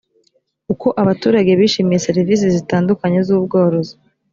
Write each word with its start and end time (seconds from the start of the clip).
uko 0.73 0.87
abaturage 1.01 1.51
bishimiye 1.59 2.03
serivisi 2.07 2.45
zitandukanye 2.55 3.19
z 3.27 3.29
ubworozi 3.37 3.93